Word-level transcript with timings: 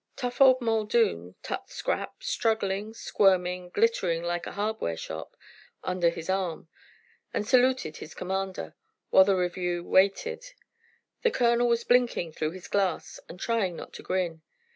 Tough 0.15 0.41
old 0.41 0.59
Muldoon 0.61 1.35
tucked 1.43 1.69
Scrap, 1.69 2.23
struggling, 2.23 2.91
squirming, 2.91 3.69
glittering 3.69 4.23
like 4.23 4.47
a 4.47 4.53
hardware 4.53 4.97
shop, 4.97 5.37
under 5.83 6.09
his 6.09 6.27
arm, 6.27 6.67
and 7.35 7.47
saluted 7.47 7.97
his 7.97 8.15
commander, 8.15 8.73
while 9.11 9.25
the 9.25 9.35
review 9.35 9.83
waited. 9.83 10.53
The 11.21 11.29
colonel 11.29 11.67
was 11.67 11.83
blinking 11.83 12.31
through 12.31 12.53
his 12.53 12.67
glass 12.67 13.19
and 13.29 13.39
trying 13.39 13.75
not 13.75 13.93
to 13.93 14.01
grin. 14.01 14.41